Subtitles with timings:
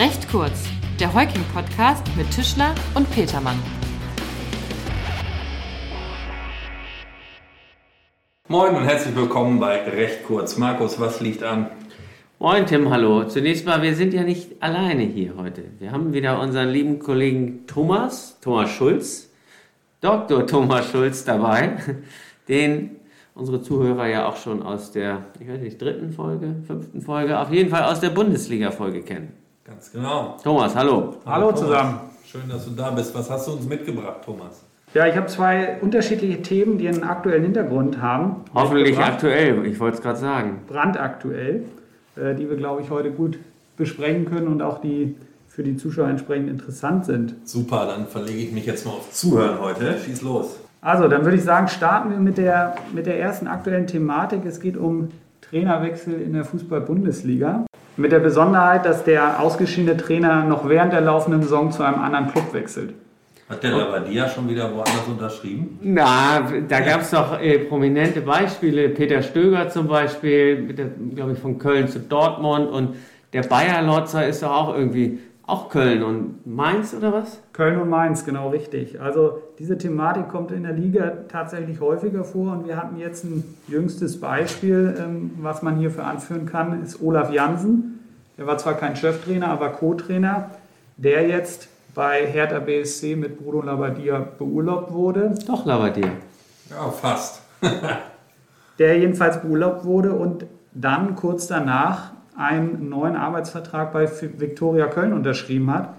[0.00, 0.66] Recht kurz,
[0.98, 3.58] der Heuking-Podcast mit Tischler und Petermann.
[8.48, 10.56] Moin und herzlich willkommen bei Recht kurz.
[10.56, 11.68] Markus, was liegt an?
[12.38, 13.24] Moin Tim, hallo.
[13.24, 15.64] Zunächst mal, wir sind ja nicht alleine hier heute.
[15.78, 19.30] Wir haben wieder unseren lieben Kollegen Thomas, Thomas Schulz,
[20.00, 20.46] Dr.
[20.46, 21.76] Thomas Schulz dabei,
[22.48, 22.96] den
[23.34, 27.52] unsere Zuhörer ja auch schon aus der, ich weiß nicht, dritten Folge, fünften Folge, auf
[27.52, 29.39] jeden Fall aus der Bundesliga-Folge kennen.
[29.70, 30.36] Ganz genau.
[30.42, 31.14] Thomas, hallo.
[31.24, 32.00] Hallo zusammen.
[32.26, 33.14] Schön, dass du da bist.
[33.14, 34.64] Was hast du uns mitgebracht, Thomas?
[34.94, 38.42] Ja, ich habe zwei unterschiedliche Themen, die einen aktuellen Hintergrund haben.
[38.52, 40.62] Hoffentlich aktuell, ich wollte es gerade sagen.
[40.66, 41.62] Brandaktuell,
[42.16, 43.38] äh, die wir, glaube ich, heute gut
[43.76, 45.14] besprechen können und auch die
[45.46, 47.36] für die Zuschauer entsprechend interessant sind.
[47.44, 49.98] Super, dann verlege ich mich jetzt mal auf Zuhören heute.
[50.04, 50.58] Schieß los.
[50.80, 54.44] Also, dann würde ich sagen, starten wir mit der, mit der ersten aktuellen Thematik.
[54.44, 55.10] Es geht um
[55.42, 57.66] Trainerwechsel in der Fußball-Bundesliga.
[57.96, 62.28] Mit der Besonderheit, dass der ausgeschiedene Trainer noch während der laufenden Saison zu einem anderen
[62.28, 62.94] Club wechselt.
[63.50, 65.76] Hat der Labadia schon wieder woanders unterschrieben?
[65.82, 68.90] Na, da gab es doch äh, prominente Beispiele.
[68.90, 70.72] Peter Stöger zum Beispiel,
[71.16, 72.94] glaube ich, von Köln zu Dortmund und
[73.32, 77.42] der Bayer Lotzer ist doch auch irgendwie auch Köln und Mainz oder was?
[77.60, 79.02] Köln und Mainz, genau richtig.
[79.02, 83.44] Also diese Thematik kommt in der Liga tatsächlich häufiger vor und wir hatten jetzt ein
[83.68, 88.00] jüngstes Beispiel, ähm, was man hierfür anführen kann, ist Olaf Jansen.
[88.38, 90.52] Der war zwar kein Cheftrainer, aber Co-Trainer,
[90.96, 95.34] der jetzt bei Hertha BSC mit Bruno Labbadia beurlaubt wurde.
[95.46, 96.12] Doch, Labadia.
[96.70, 97.42] Ja, fast.
[98.78, 105.70] Der jedenfalls beurlaubt wurde und dann kurz danach einen neuen Arbeitsvertrag bei Viktoria Köln unterschrieben
[105.70, 105.90] hat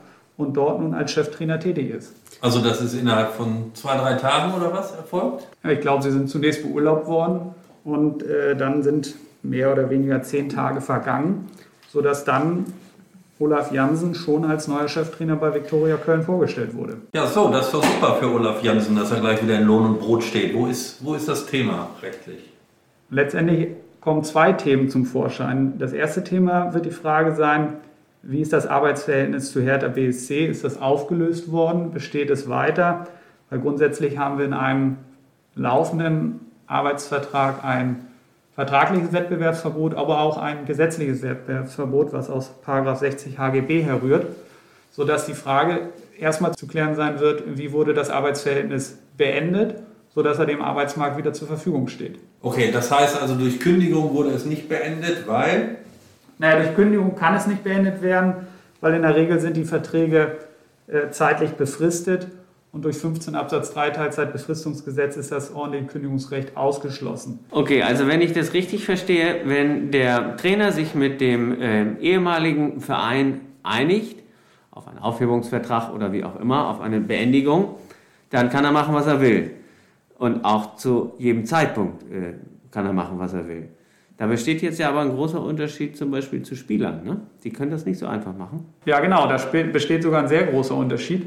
[0.41, 2.13] und dort nun als Cheftrainer tätig ist.
[2.41, 5.47] Also das ist innerhalb von zwei, drei Tagen oder was erfolgt?
[5.63, 7.53] Ja, ich glaube, sie sind zunächst beurlaubt worden
[7.83, 11.49] und äh, dann sind mehr oder weniger zehn Tage vergangen,
[11.89, 12.65] sodass dann
[13.39, 16.97] Olaf Jansen schon als neuer Cheftrainer bei Viktoria Köln vorgestellt wurde.
[17.13, 19.85] Ja, so, das ist doch super für Olaf Jansen, dass er gleich wieder in Lohn
[19.85, 20.53] und Brot steht.
[20.53, 22.51] Wo ist, wo ist das Thema rechtlich?
[23.09, 23.69] Letztendlich
[23.99, 25.73] kommen zwei Themen zum Vorschein.
[25.79, 27.73] Das erste Thema wird die Frage sein,
[28.23, 30.45] wie ist das Arbeitsverhältnis zu Hertha BSC?
[30.45, 31.91] Ist das aufgelöst worden?
[31.91, 33.07] Besteht es weiter?
[33.49, 34.97] Weil grundsätzlich haben wir in einem
[35.55, 38.05] laufenden Arbeitsvertrag ein
[38.53, 44.27] vertragliches Wettbewerbsverbot, aber auch ein gesetzliches Wettbewerbsverbot, was aus 60 HGB herrührt,
[44.91, 45.89] sodass die Frage
[46.19, 49.81] erstmal zu klären sein wird, wie wurde das Arbeitsverhältnis beendet,
[50.13, 52.19] sodass er dem Arbeitsmarkt wieder zur Verfügung steht.
[52.41, 55.77] Okay, das heißt also durch Kündigung wurde es nicht beendet, weil?
[56.41, 58.47] Naja, durch Kündigung kann es nicht beendet werden,
[58.79, 60.39] weil in der Regel sind die Verträge
[60.87, 62.29] äh, zeitlich befristet
[62.71, 67.45] und durch 15 Absatz 3 Teilzeitbefristungsgesetz ist das ordentliche Kündigungsrecht ausgeschlossen.
[67.51, 72.81] Okay, also wenn ich das richtig verstehe, wenn der Trainer sich mit dem äh, ehemaligen
[72.81, 74.23] Verein einigt,
[74.71, 77.75] auf einen Aufhebungsvertrag oder wie auch immer, auf eine Beendigung,
[78.31, 79.51] dann kann er machen, was er will.
[80.17, 82.33] Und auch zu jedem Zeitpunkt äh,
[82.71, 83.69] kann er machen, was er will.
[84.21, 87.03] Da besteht jetzt ja aber ein großer Unterschied zum Beispiel zu Spielern.
[87.03, 87.21] Ne?
[87.43, 88.67] Die können das nicht so einfach machen.
[88.85, 89.37] Ja, genau, da
[89.73, 91.25] besteht sogar ein sehr großer Unterschied.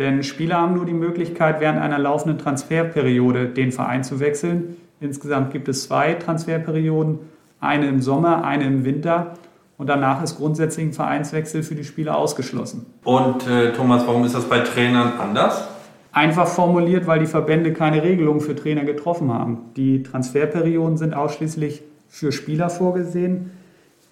[0.00, 4.76] Denn Spieler haben nur die Möglichkeit, während einer laufenden Transferperiode den Verein zu wechseln.
[4.98, 7.20] Insgesamt gibt es zwei Transferperioden,
[7.60, 9.34] eine im Sommer, eine im Winter.
[9.78, 12.84] Und danach ist grundsätzlich ein Vereinswechsel für die Spieler ausgeschlossen.
[13.04, 15.68] Und äh, Thomas, warum ist das bei Trainern anders?
[16.10, 19.70] Einfach formuliert, weil die Verbände keine Regelung für Trainer getroffen haben.
[19.76, 23.50] Die Transferperioden sind ausschließlich für Spieler vorgesehen.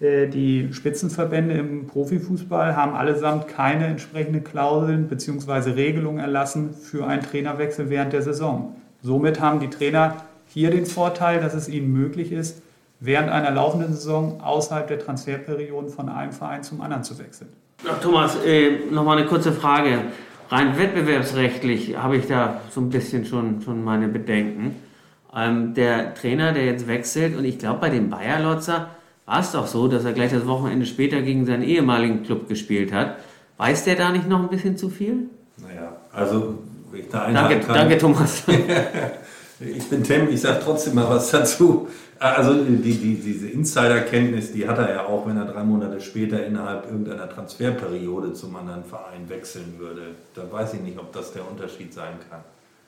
[0.01, 5.71] Äh, die Spitzenverbände im Profifußball haben allesamt keine entsprechende Klauseln bzw.
[5.71, 8.75] Regelungen erlassen für einen Trainerwechsel während der Saison.
[9.01, 12.61] Somit haben die Trainer hier den Vorteil, dass es ihnen möglich ist,
[12.99, 17.49] während einer laufenden Saison außerhalb der Transferperioden von einem Verein zum anderen zu wechseln.
[18.01, 19.99] Thomas, äh, nochmal eine kurze Frage.
[20.49, 24.75] Rein wettbewerbsrechtlich habe ich da so ein bisschen schon, schon meine Bedenken.
[25.35, 28.89] Ähm, der Trainer, der jetzt wechselt, und ich glaube, bei dem Bayer Lotzer
[29.25, 32.91] war es doch so, dass er gleich das Wochenende später gegen seinen ehemaligen Club gespielt
[32.91, 33.17] hat.
[33.57, 35.29] Weiß der da nicht noch ein bisschen zu viel?
[35.57, 36.59] Naja, also
[36.93, 38.43] ich da danke, kann, danke, Thomas.
[39.59, 41.87] ich bin Tim, ich sage trotzdem mal was dazu.
[42.19, 46.45] Also die, die, diese Insiderkenntnis, die hat er ja auch, wenn er drei Monate später
[46.45, 50.01] innerhalb irgendeiner Transferperiode zum anderen Verein wechseln würde.
[50.33, 52.41] Da weiß ich nicht, ob das der Unterschied sein kann.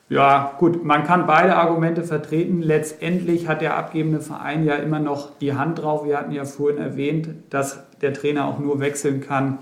[0.08, 2.62] Ja, gut, man kann beide Argumente vertreten.
[2.62, 6.04] Letztendlich hat der abgebende Verein ja immer noch die Hand drauf.
[6.04, 9.58] Wir hatten ja vorhin erwähnt, dass der Trainer auch nur wechseln kann,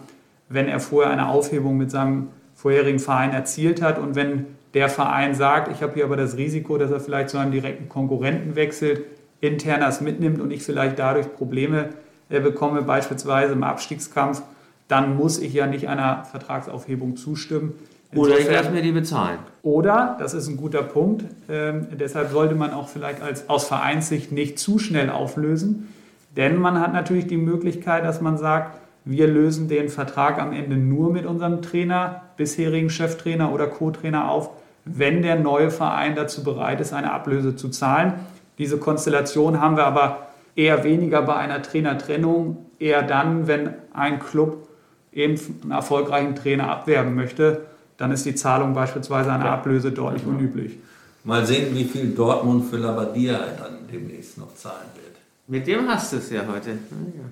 [0.50, 3.98] wenn er vorher eine Aufhebung mit seinem vorherigen Verein erzielt hat.
[3.98, 7.38] Und wenn der Verein sagt, ich habe hier aber das Risiko, dass er vielleicht zu
[7.38, 9.02] einem direkten Konkurrenten wechselt,
[9.40, 11.90] intern das mitnimmt und ich vielleicht dadurch Probleme
[12.28, 14.42] äh, bekomme, beispielsweise im Abstiegskampf,
[14.88, 17.72] dann muss ich ja nicht einer Vertragsaufhebung zustimmen.
[18.14, 19.38] Oder ich lasse mir die bezahlen.
[19.62, 24.30] Oder, das ist ein guter Punkt, ähm, deshalb sollte man auch vielleicht als, aus Vereinssicht
[24.30, 25.88] nicht zu schnell auflösen.
[26.36, 30.76] Denn man hat natürlich die Möglichkeit, dass man sagt, wir lösen den Vertrag am Ende
[30.76, 34.50] nur mit unserem Trainer, bisherigen Cheftrainer oder Co-Trainer auf,
[34.84, 38.14] wenn der neue Verein dazu bereit ist, eine Ablöse zu zahlen.
[38.58, 44.68] Diese Konstellation haben wir aber eher weniger bei einer Trainertrennung, eher dann, wenn ein Club
[45.12, 47.62] eben einen erfolgreichen Trainer abwerben möchte
[47.96, 50.78] dann ist die Zahlung beispielsweise einer Ablöse deutlich unüblich.
[51.24, 55.16] Mal sehen, wie viel Dortmund für Labadia dann demnächst noch zahlen wird.
[55.46, 56.78] Mit dem hast du es ja heute.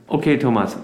[0.07, 0.77] Okay, Thomas,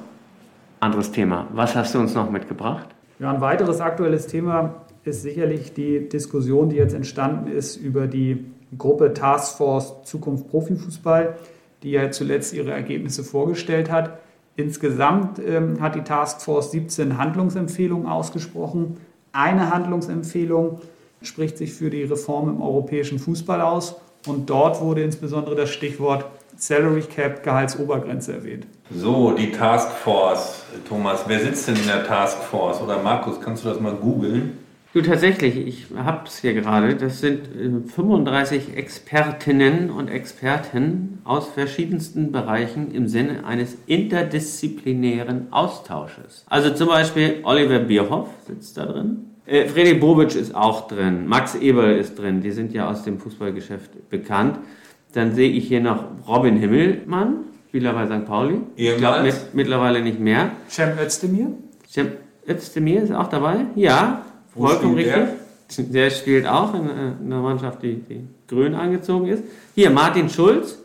[0.80, 1.46] anderes Thema.
[1.52, 2.88] Was hast du uns noch mitgebracht?
[3.19, 8.44] Ja, ein weiteres aktuelles Thema ist sicherlich die Diskussion, die jetzt entstanden ist über die
[8.76, 11.36] Gruppe Taskforce Zukunft Profifußball,
[11.82, 14.19] die ja zuletzt ihre Ergebnisse vorgestellt hat.
[14.56, 18.98] Insgesamt ähm, hat die Taskforce 17 Handlungsempfehlungen ausgesprochen.
[19.38, 20.81] Eine Handlungsempfehlung
[21.23, 23.94] spricht sich für die Reform im europäischen Fußball aus
[24.26, 26.25] und dort wurde insbesondere das Stichwort
[26.56, 28.67] Salary Cap, Gehaltsobergrenze erwähnt.
[28.90, 30.64] So, die Taskforce.
[30.88, 32.81] Thomas, wer sitzt denn in der Taskforce?
[32.82, 34.58] Oder Markus, kannst du das mal googeln?
[34.94, 36.94] Du, tatsächlich, ich habe es hier gerade.
[36.94, 37.46] Das sind
[37.94, 46.46] 35 äh, Expertinnen und Experten aus verschiedensten Bereichen im Sinne eines interdisziplinären Austausches.
[46.49, 49.26] Also zum Beispiel Oliver Bierhoff sitzt da drin.
[49.44, 51.26] Äh, Fredi Bobic ist auch drin.
[51.26, 52.40] Max Eberl ist drin.
[52.40, 54.58] Die sind ja aus dem Fußballgeschäft bekannt.
[55.12, 58.25] Dann sehe ich hier noch Robin Himmelmann, Spieler bei St.
[58.25, 58.62] Pauli.
[58.76, 60.52] Ich glaube mit, mittlerweile nicht mehr.
[60.67, 61.49] Cem Özdemir?
[61.87, 62.12] Cem
[62.49, 63.67] Özdemir ist auch dabei.
[63.75, 64.25] Ja,
[64.58, 65.14] Vollkommen richtig.
[65.76, 65.84] Der?
[65.84, 66.10] der?
[66.10, 69.43] spielt auch in, einer Mannschaft, die, die grün angezogen ist.
[69.75, 70.78] Hier Martin Schulz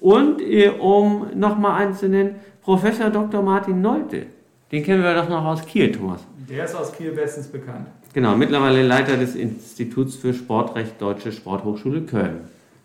[0.00, 3.42] und äh, um nochmal eins zu nennen, Professor Dr.
[3.42, 4.26] Martin Neute.
[4.72, 6.20] Den kennen wir doch noch aus Kiel, Thomas.
[6.48, 7.86] Der ist aus Kiel bestens bekannt.
[8.12, 12.40] Genau, mittlerweile Leiter des Instituts für Sportrecht Deutsche Sporthochschule Köln.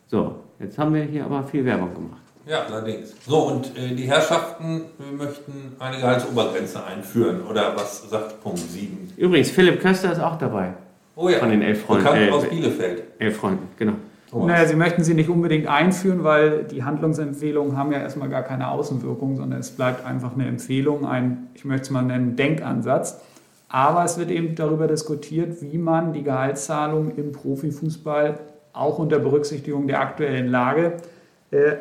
[0.07, 2.21] So, jetzt haben wir hier aber viel Werbung gemacht.
[2.45, 3.13] Ja, allerdings.
[3.27, 4.85] So, und äh, die Herrschaften
[5.17, 7.41] möchten eine Gehaltsobergrenze einführen.
[7.47, 9.13] Oder was sagt Punkt 7?
[9.17, 10.73] Übrigens, Philipp Köster ist auch dabei.
[11.15, 12.05] Oh ja, von den elf Freunden.
[12.05, 13.03] Bekannt aus Bielefeld.
[13.19, 13.93] Elf Freunden, genau.
[14.31, 14.45] Oh.
[14.45, 18.69] Naja, sie möchten sie nicht unbedingt einführen, weil die Handlungsempfehlungen haben ja erstmal gar keine
[18.69, 23.19] Außenwirkung, sondern es bleibt einfach eine Empfehlung, ein, ich möchte es mal nennen, Denkansatz.
[23.67, 28.39] Aber es wird eben darüber diskutiert, wie man die Gehaltszahlung im Profifußball
[28.73, 30.97] auch unter Berücksichtigung der aktuellen Lage äh,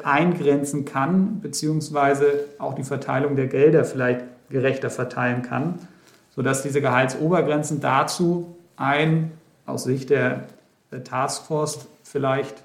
[0.02, 5.78] eingrenzen kann, beziehungsweise auch die Verteilung der Gelder vielleicht gerechter verteilen kann,
[6.34, 9.32] sodass diese Gehaltsobergrenzen dazu ein,
[9.66, 10.44] aus Sicht der,
[10.90, 12.62] der Taskforce vielleicht,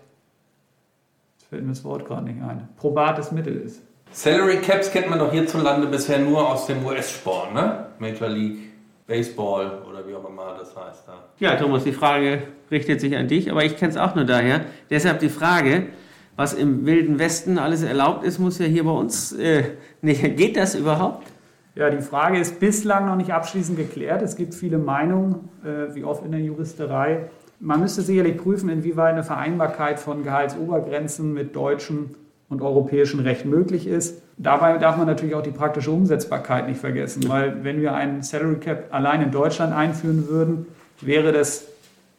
[1.50, 3.82] fällt mir das Wort gerade nicht ein, probates Mittel ist.
[4.12, 7.88] Salary Caps kennt man doch hierzulande bisher nur aus dem US-Sport, ne?
[8.00, 8.60] Major League
[9.08, 11.08] Baseball oder wie auch immer das heißt.
[11.08, 11.14] Da.
[11.40, 14.62] Ja, Thomas, die Frage richtet sich an dich, aber ich kenne es auch nur daher.
[14.90, 15.88] Deshalb die Frage,
[16.36, 19.64] was im Wilden Westen alles erlaubt ist, muss ja hier bei uns äh,
[20.02, 20.38] nicht.
[20.38, 21.28] Geht das überhaupt?
[21.76, 24.22] Ja, die Frage ist bislang noch nicht abschließend geklärt.
[24.22, 27.30] Es gibt viele Meinungen, äh, wie oft in der Juristerei.
[27.60, 32.12] Man müsste sicherlich prüfen, inwieweit eine Vereinbarkeit von Gehaltsobergrenzen mit deutschem
[32.50, 34.22] und europäischem Recht möglich ist.
[34.38, 38.58] Dabei darf man natürlich auch die praktische Umsetzbarkeit nicht vergessen, weil wenn wir einen Salary
[38.58, 40.68] Cap allein in Deutschland einführen würden,
[41.02, 41.66] wäre das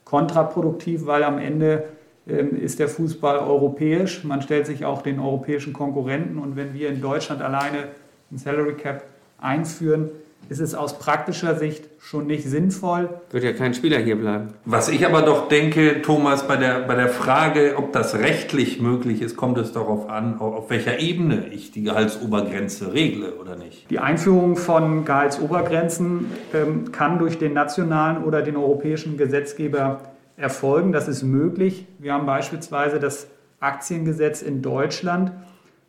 [0.05, 1.85] kontraproduktiv, weil am Ende
[2.27, 4.25] ist der Fußball europäisch.
[4.25, 7.89] Man stellt sich auch den europäischen Konkurrenten und wenn wir in Deutschland alleine
[8.31, 9.05] ein Salary Cap
[9.39, 10.11] einführen,
[10.49, 13.09] ist es aus praktischer Sicht schon nicht sinnvoll.
[13.31, 14.49] Wird ja kein Spieler hier bleiben.
[14.65, 19.23] Was ich aber doch denke, Thomas, bei der, bei der Frage, ob das rechtlich möglich
[19.23, 23.91] ist, kommt es darauf an, auf welcher Ebene ich die Gehaltsobergrenze regle oder nicht.
[23.91, 30.01] Die Einführung von Gehaltsobergrenzen ähm, kann durch den nationalen oder den europäischen Gesetzgeber
[30.37, 30.93] erfolgen.
[30.93, 31.87] Das ist möglich.
[31.99, 33.27] Wir haben beispielsweise das
[33.61, 35.33] Aktiengesetz in Deutschland,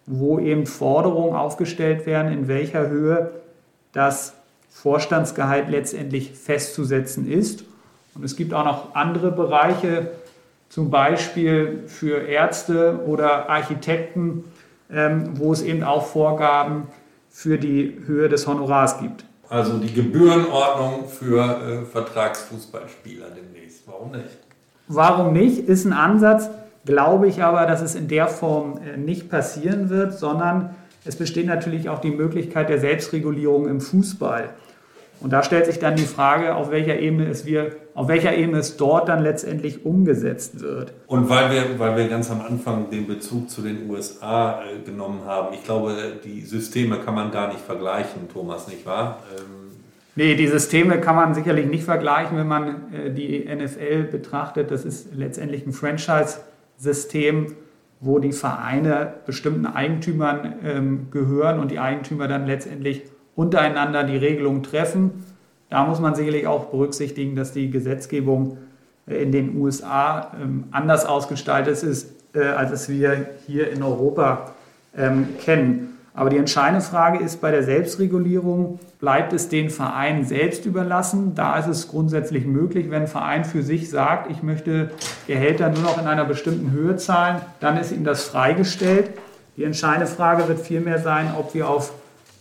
[0.06, 3.32] wo eben Forderungen aufgestellt werden, in welcher Höhe
[3.92, 4.34] das
[4.70, 7.64] Vorstandsgehalt letztendlich festzusetzen ist.
[8.14, 10.12] Und es gibt auch noch andere Bereiche,
[10.70, 14.44] zum Beispiel für Ärzte oder Architekten,
[14.92, 16.88] ähm, wo es eben auch Vorgaben
[17.30, 19.26] für die Höhe des Honorars gibt.
[19.50, 23.84] Also die Gebührenordnung für äh, Vertragsfußballspieler demnächst.
[23.86, 24.38] Warum nicht?
[24.88, 25.68] Warum nicht?
[25.68, 26.50] Ist ein Ansatz,
[26.86, 30.76] glaube ich aber, dass es in der Form äh, nicht passieren wird, sondern
[31.06, 34.50] es besteht natürlich auch die Möglichkeit der Selbstregulierung im Fußball.
[35.22, 38.60] Und da stellt sich dann die Frage, auf welcher Ebene es, wir, auf welcher Ebene
[38.60, 40.94] es dort dann letztendlich umgesetzt wird.
[41.08, 45.22] Und weil wir, weil wir ganz am Anfang den Bezug zu den USA äh, genommen
[45.26, 49.24] haben, ich glaube, die Systeme kann man da nicht vergleichen, Thomas, nicht wahr?
[49.38, 49.66] Ähm,
[50.18, 54.72] Nee, die Systeme kann man sicherlich nicht vergleichen, wenn man äh, die NFL betrachtet.
[54.72, 57.48] Das ist letztendlich ein Franchise-System,
[58.00, 63.04] wo die Vereine bestimmten Eigentümern ähm, gehören und die Eigentümer dann letztendlich
[63.36, 65.26] untereinander die Regelung treffen.
[65.70, 68.58] Da muss man sicherlich auch berücksichtigen, dass die Gesetzgebung
[69.08, 74.52] äh, in den USA ähm, anders ausgestaltet ist, äh, als es wir hier in Europa
[74.96, 75.92] ähm, kennen.
[76.14, 81.36] Aber die entscheidende Frage ist bei der Selbstregulierung, bleibt es den Vereinen selbst überlassen?
[81.36, 84.92] Da ist es grundsätzlich möglich, wenn ein Verein für sich sagt, ich möchte
[85.28, 89.10] Gehälter nur noch in einer bestimmten Höhe zahlen, dann ist ihm das freigestellt.
[89.58, 91.92] Die entscheidende Frage wird vielmehr sein, ob wir auf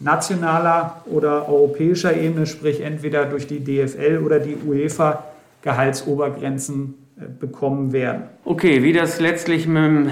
[0.04, 5.24] nationaler oder europäischer Ebene, sprich entweder durch die DFL oder die UEFA,
[5.62, 8.24] Gehaltsobergrenzen äh, bekommen werden.
[8.44, 10.10] Okay, wie das letztlich mit dem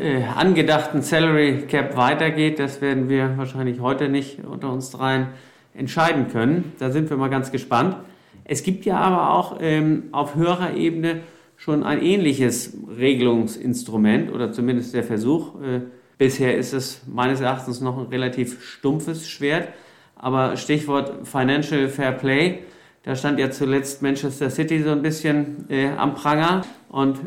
[0.00, 5.26] äh, angedachten Salary Cap weitergeht, das werden wir wahrscheinlich heute nicht unter uns dreien
[5.74, 6.72] entscheiden können.
[6.78, 7.96] Da sind wir mal ganz gespannt.
[8.44, 11.20] Es gibt ja aber auch ähm, auf höherer Ebene
[11.56, 15.60] schon ein ähnliches Regelungsinstrument oder zumindest der Versuch.
[15.62, 15.80] Äh,
[16.18, 19.68] bisher ist es meines Erachtens noch ein relativ stumpfes Schwert.
[20.16, 22.60] Aber Stichwort Financial Fair Play,
[23.02, 27.18] da stand ja zuletzt Manchester City so ein bisschen äh, am Pranger und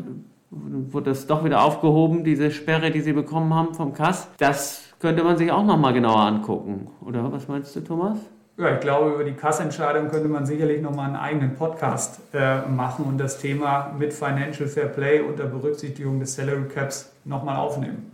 [0.50, 4.28] wurde das doch wieder aufgehoben, diese Sperre, die sie bekommen haben vom Kass.
[4.38, 6.88] Das könnte man sich auch nochmal genauer angucken.
[7.06, 8.18] Oder was meinst du, Thomas?
[8.56, 13.04] Ja, ich glaube, über die Kassentscheidung könnte man sicherlich nochmal einen eigenen Podcast äh, machen
[13.04, 18.10] und das Thema mit Financial Fair Play unter Berücksichtigung des Salary Caps nochmal aufnehmen.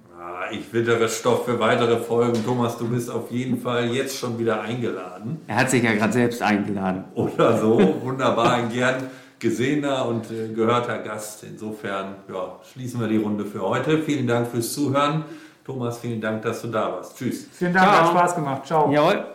[0.55, 2.45] Ich wittere Stoff für weitere Folgen.
[2.45, 5.41] Thomas, du bist auf jeden Fall jetzt schon wieder eingeladen.
[5.49, 7.05] Er hat sich ja gerade selbst eingeladen.
[7.15, 8.01] Oder so.
[8.03, 11.43] Wunderbar, ein gern gesehener und äh, gehörter Gast.
[11.43, 13.99] Insofern ja, schließen wir die Runde für heute.
[13.99, 15.25] Vielen Dank fürs Zuhören.
[15.65, 17.19] Thomas, vielen Dank, dass du da warst.
[17.19, 17.49] Tschüss.
[17.53, 18.03] Vielen Dank, Ciao.
[18.03, 18.67] hat Spaß gemacht.
[18.67, 18.93] Ciao.
[18.93, 19.34] Jawohl.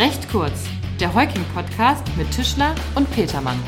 [0.00, 0.64] Recht kurz,
[0.98, 3.58] der Heuking Podcast mit Tischler und Petermann.